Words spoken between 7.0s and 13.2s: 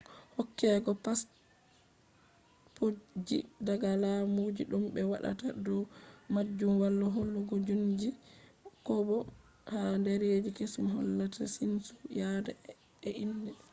hoolugo jiinsu xkobo ha dereji kesum hollata jinnsu yaada e